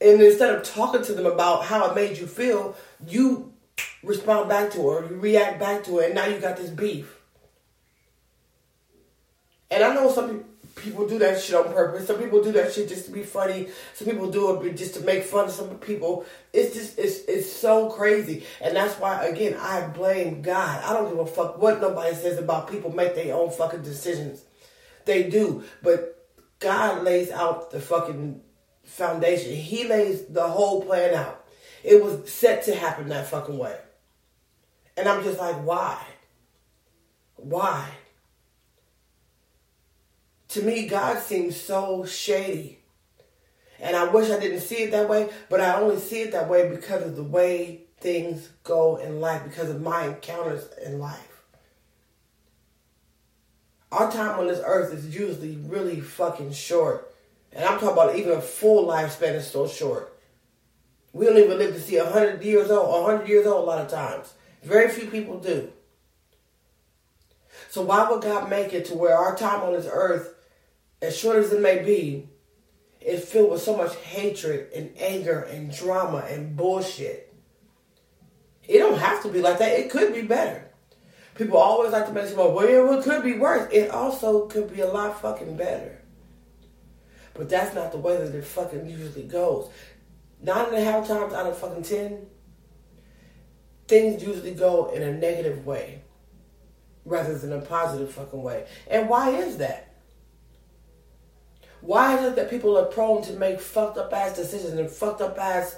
And 0.00 0.20
instead 0.20 0.54
of 0.54 0.62
talking 0.62 1.02
to 1.02 1.12
them 1.12 1.26
about 1.26 1.64
how 1.64 1.90
it 1.90 1.94
made 1.94 2.16
you 2.16 2.26
feel, 2.26 2.74
you 3.06 3.52
respond 4.02 4.48
back 4.48 4.70
to 4.72 4.78
or 4.78 5.04
you 5.04 5.16
react 5.16 5.60
back 5.60 5.84
to 5.84 5.98
it, 5.98 6.06
and 6.06 6.14
now 6.14 6.24
you 6.24 6.38
got 6.38 6.56
this 6.56 6.70
beef. 6.70 7.18
And 9.70 9.84
I 9.84 9.94
know 9.94 10.10
some 10.10 10.44
people 10.80 11.06
do 11.06 11.18
that 11.18 11.40
shit 11.40 11.54
on 11.54 11.72
purpose. 11.72 12.06
Some 12.06 12.18
people 12.18 12.42
do 12.42 12.52
that 12.52 12.72
shit 12.72 12.88
just 12.88 13.06
to 13.06 13.12
be 13.12 13.22
funny. 13.22 13.68
Some 13.94 14.08
people 14.08 14.30
do 14.30 14.60
it 14.62 14.76
just 14.76 14.94
to 14.94 15.00
make 15.00 15.24
fun 15.24 15.46
of 15.46 15.52
some 15.52 15.78
people. 15.78 16.24
It's 16.52 16.74
just 16.74 16.98
it's 16.98 17.24
it's 17.26 17.50
so 17.50 17.90
crazy, 17.90 18.44
and 18.60 18.74
that's 18.74 18.98
why 18.98 19.24
again 19.26 19.56
I 19.58 19.86
blame 19.88 20.42
God. 20.42 20.82
I 20.82 20.92
don't 20.92 21.10
give 21.10 21.18
a 21.18 21.26
fuck 21.26 21.60
what 21.60 21.80
nobody 21.80 22.14
says 22.14 22.38
about 22.38 22.70
people 22.70 22.92
make 22.94 23.14
their 23.14 23.34
own 23.34 23.50
fucking 23.50 23.82
decisions. 23.82 24.44
They 25.04 25.28
do, 25.30 25.64
but 25.82 26.26
God 26.58 27.04
lays 27.04 27.30
out 27.30 27.70
the 27.70 27.80
fucking 27.80 28.42
foundation. 28.84 29.54
He 29.54 29.86
lays 29.88 30.26
the 30.26 30.48
whole 30.48 30.82
plan 30.82 31.14
out. 31.14 31.46
It 31.82 32.02
was 32.02 32.30
set 32.30 32.64
to 32.64 32.74
happen 32.74 33.08
that 33.08 33.28
fucking 33.28 33.56
way. 33.56 33.76
And 34.96 35.08
I'm 35.08 35.24
just 35.24 35.38
like, 35.38 35.56
why? 35.64 35.98
Why? 37.36 37.88
To 40.50 40.62
me, 40.62 40.86
God 40.86 41.20
seems 41.20 41.56
so 41.56 42.04
shady. 42.04 42.80
And 43.78 43.96
I 43.96 44.04
wish 44.04 44.30
I 44.30 44.38
didn't 44.38 44.60
see 44.60 44.82
it 44.82 44.90
that 44.90 45.08
way, 45.08 45.30
but 45.48 45.60
I 45.60 45.80
only 45.80 45.98
see 45.98 46.22
it 46.22 46.32
that 46.32 46.48
way 46.48 46.68
because 46.68 47.02
of 47.02 47.16
the 47.16 47.22
way 47.22 47.82
things 47.98 48.48
go 48.64 48.96
in 48.96 49.20
life, 49.20 49.44
because 49.44 49.70
of 49.70 49.80
my 49.80 50.06
encounters 50.06 50.68
in 50.84 50.98
life. 50.98 51.44
Our 53.92 54.10
time 54.10 54.38
on 54.38 54.48
this 54.48 54.60
earth 54.64 54.92
is 54.92 55.14
usually 55.14 55.56
really 55.56 56.00
fucking 56.00 56.52
short. 56.52 57.14
And 57.52 57.64
I'm 57.64 57.78
talking 57.78 57.90
about 57.90 58.16
even 58.16 58.32
a 58.32 58.40
full 58.40 58.86
lifespan 58.86 59.34
is 59.34 59.50
so 59.50 59.66
short. 59.66 60.16
We 61.12 61.26
don't 61.26 61.38
even 61.38 61.58
live 61.58 61.74
to 61.74 61.80
see 61.80 61.98
100 61.98 62.42
years 62.42 62.70
old, 62.70 63.04
100 63.04 63.28
years 63.28 63.46
old 63.46 63.64
a 63.64 63.66
lot 63.66 63.80
of 63.80 63.90
times. 63.90 64.32
Very 64.62 64.88
few 64.88 65.08
people 65.08 65.38
do. 65.38 65.72
So 67.70 67.82
why 67.82 68.08
would 68.08 68.22
God 68.22 68.50
make 68.50 68.72
it 68.72 68.86
to 68.86 68.94
where 68.94 69.16
our 69.16 69.36
time 69.36 69.62
on 69.62 69.72
this 69.72 69.88
earth, 69.90 70.29
as 71.02 71.16
short 71.16 71.36
as 71.36 71.52
it 71.52 71.60
may 71.60 71.82
be, 71.82 72.28
is 73.00 73.24
filled 73.24 73.50
with 73.50 73.62
so 73.62 73.76
much 73.76 73.96
hatred 73.96 74.72
and 74.74 74.92
anger 74.98 75.40
and 75.42 75.74
drama 75.74 76.18
and 76.28 76.56
bullshit? 76.56 77.34
It 78.68 78.78
don't 78.78 78.98
have 78.98 79.22
to 79.22 79.28
be 79.28 79.40
like 79.40 79.58
that. 79.58 79.78
It 79.78 79.90
could 79.90 80.14
be 80.14 80.22
better. 80.22 80.66
People 81.34 81.56
always 81.56 81.92
like 81.92 82.06
to 82.06 82.12
mention, 82.12 82.36
well, 82.36 82.58
it 82.60 83.02
could 83.02 83.22
be 83.22 83.38
worse. 83.38 83.72
It 83.72 83.90
also 83.90 84.46
could 84.46 84.72
be 84.72 84.80
a 84.80 84.92
lot 84.92 85.20
fucking 85.20 85.56
better. 85.56 86.02
But 87.32 87.48
that's 87.48 87.74
not 87.74 87.92
the 87.92 87.98
way 87.98 88.16
that 88.16 88.34
it 88.34 88.44
fucking 88.44 88.88
usually 88.88 89.24
goes. 89.24 89.70
Nine 90.42 90.66
and 90.66 90.76
a 90.76 90.84
half 90.84 91.08
times 91.08 91.32
out 91.32 91.46
of 91.46 91.56
fucking 91.58 91.84
ten, 91.84 92.26
things 93.88 94.22
usually 94.22 94.54
go 94.54 94.90
in 94.90 95.02
a 95.02 95.12
negative 95.12 95.64
way 95.64 96.02
rather 97.04 97.36
than 97.38 97.52
a 97.52 97.60
positive 97.60 98.12
fucking 98.12 98.42
way. 98.42 98.66
And 98.88 99.08
why 99.08 99.30
is 99.30 99.56
that? 99.56 99.89
Why 101.80 102.18
is 102.18 102.24
it 102.24 102.36
that 102.36 102.50
people 102.50 102.76
are 102.76 102.84
prone 102.84 103.22
to 103.22 103.32
make 103.34 103.60
fucked 103.60 103.98
up 103.98 104.12
ass 104.12 104.36
decisions 104.36 104.74
and 104.74 104.90
fucked 104.90 105.20
up 105.20 105.38
ass, 105.38 105.76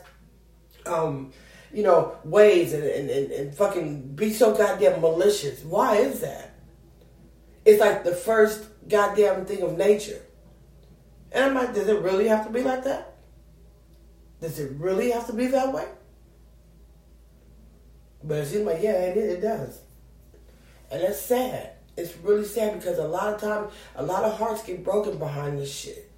um, 0.86 1.32
you 1.72 1.82
know, 1.82 2.16
ways 2.24 2.72
and, 2.72 2.84
and, 2.84 3.08
and, 3.08 3.30
and 3.30 3.54
fucking 3.54 4.14
be 4.14 4.32
so 4.32 4.54
goddamn 4.54 5.00
malicious? 5.00 5.62
Why 5.62 5.96
is 5.96 6.20
that? 6.20 6.54
It's 7.64 7.80
like 7.80 8.04
the 8.04 8.14
first 8.14 8.66
goddamn 8.88 9.46
thing 9.46 9.62
of 9.62 9.76
nature. 9.76 10.20
And 11.30 11.44
I'm 11.44 11.54
like, 11.54 11.74
does 11.74 11.88
it 11.88 12.00
really 12.00 12.28
have 12.28 12.46
to 12.46 12.52
be 12.52 12.62
like 12.62 12.84
that? 12.84 13.14
Does 14.40 14.58
it 14.58 14.72
really 14.72 15.12
have 15.12 15.26
to 15.28 15.32
be 15.32 15.46
that 15.46 15.72
way? 15.72 15.86
But 18.24 18.38
it 18.38 18.46
seems 18.46 18.66
like, 18.66 18.82
yeah, 18.82 18.92
it, 18.92 19.16
it 19.16 19.40
does. 19.40 19.80
And 20.90 21.02
that's 21.02 21.20
sad. 21.20 21.72
It's 21.96 22.16
really 22.18 22.44
sad 22.44 22.78
because 22.78 22.98
a 22.98 23.06
lot 23.06 23.34
of 23.34 23.40
times, 23.40 23.72
a 23.96 24.02
lot 24.02 24.24
of 24.24 24.38
hearts 24.38 24.62
get 24.62 24.82
broken 24.82 25.18
behind 25.18 25.58
this 25.58 25.74
shit. 25.74 26.10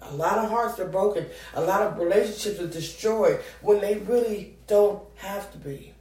A 0.00 0.14
lot 0.14 0.38
of 0.38 0.50
hearts 0.50 0.78
are 0.80 0.88
broken. 0.88 1.26
A 1.54 1.60
lot 1.60 1.82
of 1.82 1.98
relationships 1.98 2.60
are 2.60 2.66
destroyed 2.66 3.40
when 3.60 3.80
they 3.80 3.98
really 3.98 4.56
don't 4.66 5.02
have 5.16 5.50
to 5.52 5.58
be. 5.58 5.94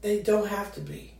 They 0.00 0.20
don't 0.20 0.48
have 0.48 0.74
to 0.74 0.80
be. 0.80 1.14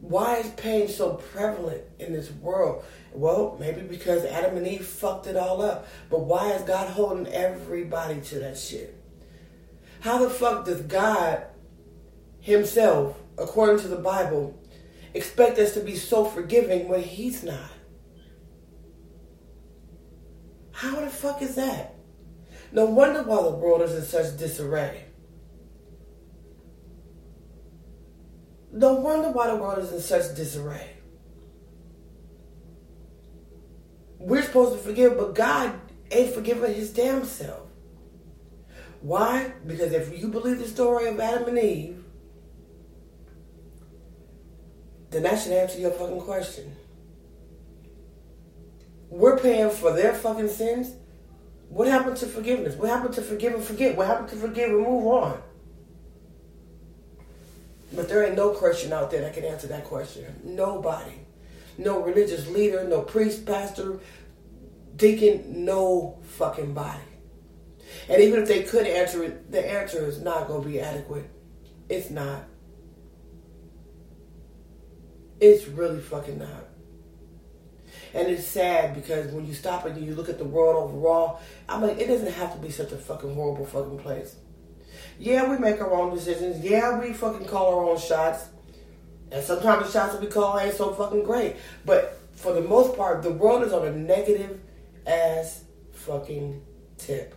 Why 0.00 0.36
is 0.36 0.48
pain 0.50 0.88
so 0.88 1.14
prevalent 1.14 1.82
in 1.98 2.12
this 2.12 2.30
world? 2.30 2.84
Well, 3.12 3.56
maybe 3.58 3.80
because 3.82 4.24
Adam 4.24 4.56
and 4.56 4.66
Eve 4.66 4.86
fucked 4.86 5.26
it 5.26 5.36
all 5.36 5.60
up. 5.60 5.88
But 6.08 6.20
why 6.20 6.52
is 6.52 6.62
God 6.62 6.88
holding 6.90 7.26
everybody 7.26 8.20
to 8.20 8.38
that 8.38 8.56
shit? 8.56 8.97
How 10.00 10.18
the 10.18 10.30
fuck 10.30 10.64
does 10.64 10.82
God 10.82 11.44
Himself, 12.40 13.18
according 13.36 13.80
to 13.80 13.88
the 13.88 13.96
Bible, 13.96 14.60
expect 15.14 15.58
us 15.58 15.74
to 15.74 15.80
be 15.80 15.96
so 15.96 16.24
forgiving 16.24 16.88
when 16.88 17.02
He's 17.02 17.42
not? 17.42 17.70
How 20.72 21.00
the 21.00 21.10
fuck 21.10 21.42
is 21.42 21.56
that? 21.56 21.96
No 22.70 22.84
wonder 22.84 23.22
why 23.22 23.42
the 23.42 23.50
world 23.50 23.82
is 23.82 23.94
in 23.94 24.02
such 24.02 24.36
disarray. 24.38 25.04
No 28.70 28.94
wonder 28.94 29.30
why 29.30 29.48
the 29.48 29.56
world 29.56 29.78
is 29.78 29.92
in 29.92 30.00
such 30.00 30.36
disarray. 30.36 30.90
We're 34.18 34.42
supposed 34.42 34.72
to 34.72 34.78
forgive, 34.78 35.16
but 35.16 35.34
God 35.34 35.74
ain't 36.10 36.34
forgiving 36.34 36.74
his 36.74 36.90
damn 36.90 37.24
self. 37.24 37.67
Why? 39.00 39.52
Because 39.66 39.92
if 39.92 40.18
you 40.18 40.28
believe 40.28 40.58
the 40.58 40.66
story 40.66 41.06
of 41.06 41.20
Adam 41.20 41.48
and 41.48 41.58
Eve, 41.58 42.04
then 45.10 45.22
that 45.22 45.40
should 45.40 45.52
answer 45.52 45.78
your 45.78 45.92
fucking 45.92 46.20
question. 46.20 46.74
We're 49.08 49.38
paying 49.38 49.70
for 49.70 49.92
their 49.92 50.14
fucking 50.14 50.48
sins. 50.48 50.92
What 51.68 51.88
happened 51.88 52.16
to 52.18 52.26
forgiveness? 52.26 52.74
What 52.74 52.90
happened 52.90 53.14
to 53.14 53.22
forgive 53.22 53.54
and 53.54 53.62
forget? 53.62 53.96
What 53.96 54.06
happened 54.06 54.28
to 54.30 54.36
forgive 54.36 54.70
and 54.70 54.80
move 54.80 55.06
on? 55.06 55.42
But 57.92 58.08
there 58.08 58.24
ain't 58.24 58.36
no 58.36 58.50
Christian 58.50 58.92
out 58.92 59.10
there 59.10 59.22
that 59.22 59.34
can 59.34 59.44
answer 59.44 59.66
that 59.68 59.84
question. 59.84 60.40
Nobody. 60.44 61.12
No 61.78 62.02
religious 62.02 62.46
leader, 62.48 62.84
no 62.84 63.02
priest, 63.02 63.46
pastor, 63.46 63.98
deacon, 64.96 65.64
no 65.64 66.18
fucking 66.22 66.74
body. 66.74 67.07
And 68.08 68.22
even 68.22 68.42
if 68.42 68.48
they 68.48 68.62
could 68.62 68.86
answer 68.86 69.22
it, 69.22 69.50
the 69.50 69.64
answer 69.64 70.06
is 70.06 70.20
not 70.20 70.48
going 70.48 70.62
to 70.62 70.68
be 70.68 70.80
adequate. 70.80 71.28
It's 71.88 72.10
not. 72.10 72.44
It's 75.40 75.66
really 75.68 76.00
fucking 76.00 76.38
not. 76.38 76.66
And 78.14 78.28
it's 78.28 78.46
sad 78.46 78.94
because 78.94 79.30
when 79.32 79.46
you 79.46 79.54
stop 79.54 79.84
and 79.84 80.04
you 80.04 80.14
look 80.14 80.28
at 80.28 80.38
the 80.38 80.44
world 80.44 80.90
overall, 80.90 81.40
I'm 81.68 81.82
like, 81.82 81.98
it 81.98 82.06
doesn't 82.06 82.32
have 82.32 82.52
to 82.54 82.58
be 82.58 82.70
such 82.70 82.92
a 82.92 82.96
fucking 82.96 83.34
horrible 83.34 83.66
fucking 83.66 83.98
place. 83.98 84.36
Yeah, 85.18 85.48
we 85.48 85.58
make 85.58 85.80
our 85.80 85.92
own 85.92 86.14
decisions. 86.14 86.64
Yeah, 86.64 86.98
we 86.98 87.12
fucking 87.12 87.46
call 87.46 87.74
our 87.74 87.90
own 87.90 87.98
shots. 87.98 88.46
And 89.30 89.44
sometimes 89.44 89.86
the 89.86 89.92
shots 89.92 90.14
that 90.14 90.22
we 90.22 90.28
call 90.28 90.58
ain't 90.58 90.74
so 90.74 90.92
fucking 90.94 91.24
great. 91.24 91.56
But 91.84 92.18
for 92.32 92.52
the 92.52 92.62
most 92.62 92.96
part, 92.96 93.22
the 93.22 93.32
world 93.32 93.62
is 93.62 93.72
on 93.72 93.86
a 93.86 93.92
negative 93.92 94.60
ass 95.06 95.64
fucking 95.92 96.62
tip. 96.96 97.34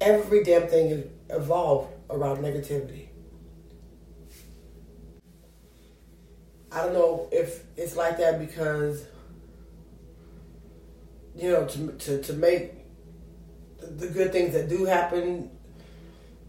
Every 0.00 0.44
damn 0.44 0.68
thing 0.68 0.90
is 0.90 1.06
evolved 1.30 1.92
around 2.10 2.38
negativity. 2.38 3.08
I 6.70 6.82
don't 6.82 6.92
know 6.92 7.28
if 7.32 7.64
it's 7.76 7.96
like 7.96 8.18
that 8.18 8.38
because 8.38 9.04
you 11.34 11.50
know 11.50 11.66
to 11.66 11.92
to, 11.92 12.22
to 12.22 12.32
make 12.34 12.72
the 13.80 14.08
good 14.08 14.32
things 14.32 14.52
that 14.52 14.68
do 14.68 14.84
happen 14.84 15.50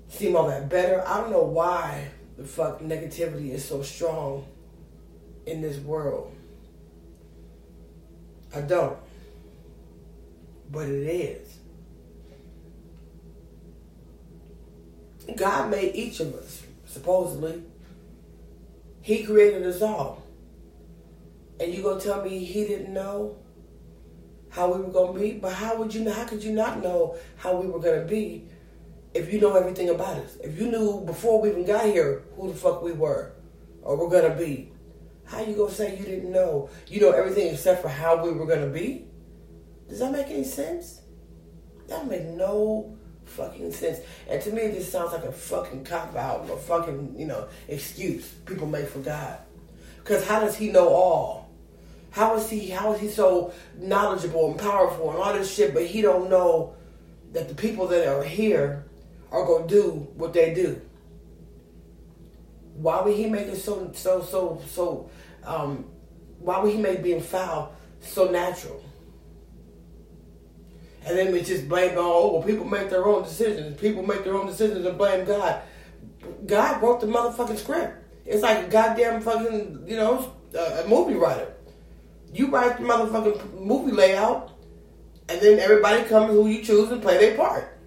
seem 0.10 0.36
all 0.36 0.48
that 0.48 0.70
better. 0.70 1.02
I 1.08 1.22
don't 1.22 1.32
know 1.32 1.44
why 1.44 2.10
the 2.38 2.44
fuck 2.44 2.82
negativity 2.82 3.52
is 3.52 3.64
so 3.64 3.82
strong 3.82 4.46
in 5.46 5.62
this 5.62 5.78
world. 5.78 6.34
I 8.56 8.62
don't. 8.62 8.98
But 10.72 10.88
it 10.88 11.08
is. 11.08 11.47
God 15.36 15.70
made 15.70 15.96
each 15.96 16.20
of 16.20 16.34
us, 16.36 16.64
supposedly. 16.86 17.64
He 19.02 19.24
created 19.24 19.66
us 19.66 19.82
all. 19.82 20.24
And 21.60 21.74
you 21.74 21.82
gonna 21.82 22.00
tell 22.00 22.24
me 22.24 22.44
he 22.44 22.66
didn't 22.66 22.94
know 22.94 23.38
how 24.50 24.74
we 24.74 24.82
were 24.82 24.92
gonna 24.92 25.18
be? 25.18 25.34
But 25.34 25.54
how 25.54 25.78
would 25.78 25.94
you 25.94 26.10
how 26.10 26.26
could 26.26 26.44
you 26.44 26.54
not 26.54 26.82
know 26.82 27.18
how 27.36 27.60
we 27.60 27.68
were 27.68 27.80
gonna 27.80 28.06
be 28.06 28.48
if 29.14 29.32
you 29.32 29.40
know 29.40 29.56
everything 29.56 29.90
about 29.90 30.18
us? 30.18 30.38
If 30.44 30.60
you 30.60 30.70
knew 30.70 31.02
before 31.06 31.42
we 31.42 31.50
even 31.50 31.66
got 31.66 31.86
here 31.86 32.24
who 32.36 32.50
the 32.50 32.58
fuck 32.58 32.82
we 32.82 32.92
were 32.92 33.34
or 33.82 33.98
we're 33.98 34.10
gonna 34.10 34.36
be, 34.36 34.72
how 35.26 35.42
you 35.42 35.56
gonna 35.56 35.72
say 35.72 35.98
you 35.98 36.06
didn't 36.06 36.32
know? 36.32 36.70
You 36.88 37.02
know 37.02 37.12
everything 37.12 37.54
except 37.54 37.82
for 37.82 37.90
how 37.90 38.24
we 38.24 38.32
were 38.32 38.46
gonna 38.46 38.68
be? 38.68 39.06
Does 39.90 40.00
that 40.00 40.12
make 40.12 40.28
any 40.28 40.44
sense? 40.44 41.02
That 41.88 42.08
make 42.08 42.26
no 42.26 42.97
fucking 43.28 43.72
sense. 43.72 44.00
And 44.30 44.42
to 44.42 44.52
me, 44.52 44.68
this 44.68 44.92
sounds 44.92 45.14
like 45.14 45.24
a 45.24 45.32
fucking 45.32 45.84
cop 45.84 46.16
out, 46.16 46.50
a 46.50 46.58
fucking 46.58 47.16
you 47.18 47.28
know 47.28 47.48
excuse 47.68 48.28
people 48.46 48.68
make 48.68 48.88
for 48.88 49.00
God. 49.00 49.40
Because 49.98 50.26
how 50.26 50.40
does 50.40 50.56
He 50.56 50.72
know 50.72 50.90
all? 50.90 51.50
How 52.12 52.36
is 52.36 52.50
He? 52.50 52.70
How 52.70 52.94
is 52.94 53.02
He 53.02 53.10
so 53.10 53.54
knowledgeable 53.78 54.52
and 54.52 54.60
powerful 54.60 55.12
and 55.12 55.20
all 55.20 55.34
this 55.34 55.54
shit? 55.54 55.74
But 55.74 55.86
He 55.86 56.02
don't 56.02 56.30
know 56.30 56.76
that 57.34 57.50
the 57.50 57.56
people 57.56 57.88
that 57.88 58.08
are 58.08 58.24
here 58.24 58.86
are 59.32 59.46
gonna 59.46 59.68
do 59.68 60.08
what 60.16 60.34
they 60.34 60.54
do. 60.54 60.82
Why 62.76 63.02
would 63.02 63.16
He 63.16 63.28
make 63.28 63.48
it 63.48 63.58
so 63.58 63.92
so 63.94 64.22
so 64.22 64.62
so? 64.68 65.10
Um, 65.44 65.86
why 66.40 66.60
would 66.60 66.72
He 66.72 66.78
make 66.78 67.04
being 67.04 67.22
foul 67.22 67.74
so 68.02 68.32
natural? 68.32 68.84
And 71.08 71.18
then 71.18 71.32
we 71.32 71.42
just 71.42 71.70
blame 71.70 71.94
oh, 71.96 72.34
well, 72.34 72.44
people 72.44 72.66
make 72.66 72.90
their 72.90 73.06
own 73.06 73.24
decisions. 73.24 73.80
People 73.80 74.04
make 74.04 74.26
their 74.26 74.36
own 74.36 74.46
decisions 74.46 74.86
and 74.86 74.98
blame 74.98 75.26
God. 75.26 75.62
God 76.46 76.82
wrote 76.82 77.00
the 77.00 77.08
motherfucking 77.08 77.58
script. 77.58 78.04
It's 78.26 78.44
like 78.44 78.66
a 78.66 78.68
goddamn 78.68 79.22
fucking, 79.22 79.86
you 79.88 79.96
know, 79.96 80.34
a 80.54 80.86
movie 80.88 81.14
writer. 81.14 81.54
You 82.34 82.52
write 82.52 82.78
the 82.78 82.84
motherfucking 82.84 83.62
movie 83.62 83.94
layout, 83.94 84.52
and 85.30 85.40
then 85.40 85.60
everybody 85.60 86.04
comes 86.04 86.34
who 86.34 86.48
you 86.48 86.62
choose 86.62 86.92
and 86.92 87.02
play 87.02 87.18
their 87.18 87.38
part. 87.38 87.80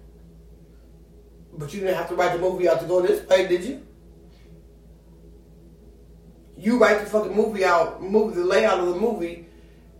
But 1.53 1.71
you 1.75 1.81
didn't 1.81 1.95
have 1.95 2.09
to 2.09 2.15
write 2.15 2.33
the 2.33 2.39
movie 2.39 2.67
out 2.67 2.79
to 2.79 2.87
go 2.87 3.01
this 3.05 3.27
way, 3.27 3.47
did 3.47 3.63
you? 3.63 3.85
You 6.57 6.79
write 6.79 7.01
the 7.01 7.05
fucking 7.05 7.35
movie 7.35 7.63
out, 7.63 8.01
movie 8.01 8.33
the 8.33 8.45
layout 8.45 8.79
of 8.79 8.87
the 8.95 8.99
movie, 8.99 9.45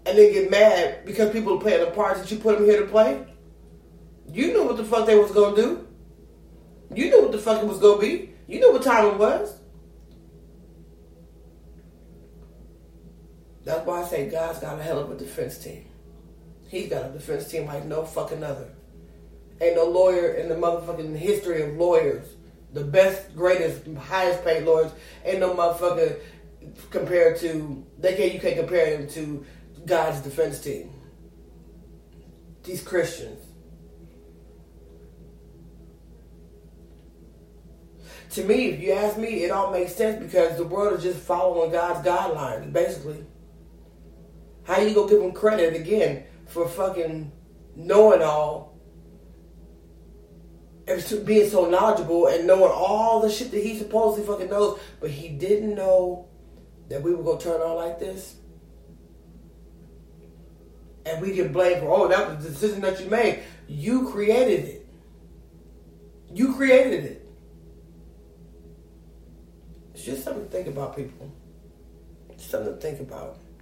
and 0.05 0.17
then 0.17 0.33
get 0.33 0.49
mad 0.49 1.05
because 1.05 1.31
people 1.31 1.57
are 1.57 1.61
playing 1.61 1.85
the 1.85 1.91
parts 1.91 2.19
that 2.19 2.31
you 2.31 2.37
put 2.37 2.57
them 2.57 2.65
here 2.65 2.81
to 2.81 2.87
play. 2.87 3.25
You 4.31 4.47
knew 4.47 4.65
what 4.65 4.77
the 4.77 4.83
fuck 4.83 5.05
they 5.05 5.17
was 5.17 5.31
gonna 5.31 5.55
do. 5.55 5.87
You 6.93 7.09
knew 7.09 7.21
what 7.21 7.31
the 7.31 7.37
fuck 7.37 7.61
it 7.61 7.67
was 7.67 7.79
gonna 7.79 8.01
be. 8.01 8.33
You 8.47 8.59
knew 8.59 8.71
what 8.71 8.83
time 8.83 9.05
it 9.05 9.17
was. 9.17 9.59
That's 13.63 13.85
why 13.85 14.01
I 14.01 14.05
say 14.05 14.29
God's 14.29 14.59
got 14.59 14.79
a 14.79 14.83
hell 14.83 14.99
of 14.99 15.11
a 15.11 15.15
defense 15.15 15.57
team. 15.57 15.85
He's 16.67 16.89
got 16.89 17.05
a 17.05 17.09
defense 17.09 17.47
team 17.49 17.65
like 17.65 17.85
no 17.85 18.03
fucking 18.05 18.43
other. 18.43 18.69
Ain't 19.61 19.75
no 19.75 19.85
lawyer 19.85 20.33
in 20.33 20.49
the 20.49 20.55
motherfucking 20.55 21.15
history 21.15 21.61
of 21.61 21.75
lawyers. 21.75 22.25
The 22.73 22.83
best, 22.83 23.35
greatest, 23.35 23.85
highest 23.95 24.43
paid 24.43 24.63
lawyers. 24.63 24.91
Ain't 25.23 25.39
no 25.39 25.53
motherfucker 25.53 26.19
compared 26.89 27.37
to 27.39 27.85
they 27.99 28.15
can't 28.15 28.33
you 28.33 28.39
can't 28.39 28.57
compare 28.57 28.97
him 28.97 29.07
to 29.09 29.45
God's 29.85 30.21
defense 30.21 30.59
team. 30.59 30.91
These 32.63 32.83
Christians. 32.83 33.45
To 38.31 38.43
me, 38.45 38.67
if 38.69 38.79
you 38.79 38.93
ask 38.93 39.17
me, 39.17 39.43
it 39.43 39.51
all 39.51 39.71
makes 39.71 39.93
sense 39.93 40.23
because 40.23 40.57
the 40.57 40.63
world 40.63 40.97
is 40.97 41.03
just 41.03 41.19
following 41.19 41.71
God's 41.71 42.07
guidelines, 42.07 42.71
basically. 42.71 43.25
How 44.63 44.79
you 44.79 44.93
gonna 44.93 45.09
give 45.09 45.21
him 45.21 45.33
credit 45.33 45.75
again 45.75 46.23
for 46.47 46.67
fucking 46.67 47.31
knowing 47.75 48.21
all 48.21 48.71
and 50.87 51.25
being 51.25 51.49
so 51.49 51.69
knowledgeable 51.69 52.27
and 52.27 52.47
knowing 52.47 52.71
all 52.71 53.21
the 53.21 53.29
shit 53.29 53.51
that 53.51 53.63
he 53.63 53.77
supposedly 53.77 54.25
fucking 54.25 54.49
knows, 54.49 54.79
but 54.99 55.09
he 55.09 55.29
didn't 55.29 55.75
know 55.75 56.27
that 56.89 57.01
we 57.01 57.13
were 57.13 57.23
gonna 57.23 57.39
turn 57.39 57.61
out 57.61 57.77
like 57.77 57.99
this? 57.99 58.35
And 61.05 61.21
we 61.21 61.33
get 61.33 61.51
blamed 61.51 61.81
for, 61.81 61.89
oh, 61.89 62.07
that 62.07 62.27
was 62.27 62.43
the 62.43 62.49
decision 62.51 62.81
that 62.81 63.01
you 63.01 63.09
made. 63.09 63.43
You 63.67 64.09
created 64.09 64.65
it. 64.65 64.87
You 66.33 66.53
created 66.53 67.05
it. 67.05 67.27
It's 69.93 70.03
just 70.03 70.23
something 70.23 70.45
to 70.45 70.49
think 70.49 70.67
about, 70.67 70.95
people. 70.95 71.31
It's 72.29 72.45
something 72.45 72.73
to 72.73 72.79
think 72.79 72.99
about. 72.99 73.37